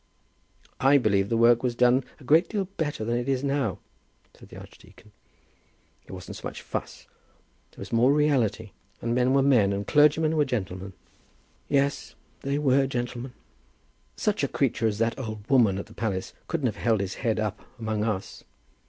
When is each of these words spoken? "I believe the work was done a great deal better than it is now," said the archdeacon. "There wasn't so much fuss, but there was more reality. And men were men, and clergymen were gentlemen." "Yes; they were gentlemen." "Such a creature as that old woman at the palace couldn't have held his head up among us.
"I 0.79 0.97
believe 0.97 1.29
the 1.29 1.37
work 1.37 1.61
was 1.61 1.75
done 1.75 2.03
a 2.19 2.23
great 2.23 2.49
deal 2.49 2.65
better 2.65 3.05
than 3.05 3.17
it 3.19 3.29
is 3.29 3.43
now," 3.43 3.77
said 4.33 4.49
the 4.49 4.57
archdeacon. 4.57 5.11
"There 6.07 6.15
wasn't 6.15 6.37
so 6.37 6.47
much 6.47 6.63
fuss, 6.63 7.05
but 7.69 7.75
there 7.75 7.81
was 7.83 7.91
more 7.93 8.11
reality. 8.11 8.71
And 8.99 9.13
men 9.13 9.31
were 9.31 9.43
men, 9.43 9.71
and 9.71 9.85
clergymen 9.85 10.35
were 10.37 10.43
gentlemen." 10.45 10.93
"Yes; 11.69 12.15
they 12.39 12.57
were 12.57 12.87
gentlemen." 12.87 13.33
"Such 14.15 14.43
a 14.43 14.47
creature 14.47 14.87
as 14.87 14.97
that 14.97 15.19
old 15.19 15.47
woman 15.47 15.77
at 15.77 15.85
the 15.85 15.93
palace 15.93 16.33
couldn't 16.47 16.65
have 16.65 16.77
held 16.77 16.99
his 16.99 17.13
head 17.21 17.39
up 17.39 17.59
among 17.77 18.03
us. 18.03 18.43